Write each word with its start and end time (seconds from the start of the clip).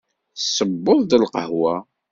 Tesseweḍ 0.35 0.99
lqahwa? 1.21 1.75